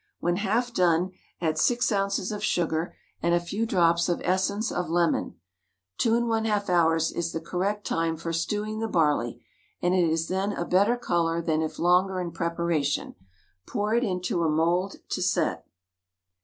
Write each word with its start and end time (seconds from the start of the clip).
When 0.19 0.37
half 0.37 0.73
done, 0.73 1.11
add 1.41 1.59
6 1.59 1.91
oz. 1.91 2.31
of 2.31 2.43
sugar 2.43 2.95
and 3.21 3.35
a 3.35 3.39
few 3.39 3.67
drops 3.67 4.09
of 4.09 4.19
essence 4.23 4.71
of 4.71 4.89
lemon. 4.89 5.35
21/2 5.99 6.69
hours 6.71 7.11
is 7.11 7.31
the 7.33 7.39
correct 7.39 7.85
time 7.85 8.17
for 8.17 8.33
stewing 8.33 8.79
the 8.79 8.87
barley, 8.87 9.45
and 9.79 9.93
it 9.93 10.09
is 10.09 10.27
then 10.27 10.53
a 10.53 10.65
better 10.65 10.97
colour 10.97 11.39
than 11.39 11.61
if 11.61 11.77
longer 11.77 12.19
in 12.19 12.31
preparation. 12.31 13.13
Pour 13.67 13.93
it 13.93 14.03
into 14.03 14.41
a 14.43 14.49
mould 14.49 14.95
to 15.09 15.21
set. 15.21 15.67